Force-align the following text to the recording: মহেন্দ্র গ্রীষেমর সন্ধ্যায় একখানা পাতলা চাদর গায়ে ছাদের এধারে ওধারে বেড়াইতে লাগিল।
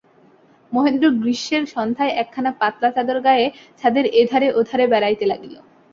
মহেন্দ্র 0.71 1.07
গ্রীষেমর 1.19 1.71
সন্ধ্যায় 1.75 2.15
একখানা 2.21 2.51
পাতলা 2.61 2.89
চাদর 2.95 3.17
গায়ে 3.25 3.45
ছাদের 3.79 4.05
এধারে 4.21 4.47
ওধারে 4.59 4.85
বেড়াইতে 4.91 5.25
লাগিল। 5.31 5.55